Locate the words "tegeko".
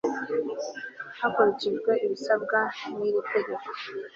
3.31-3.67